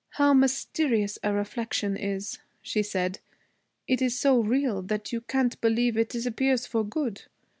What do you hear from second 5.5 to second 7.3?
believe it disappears for good.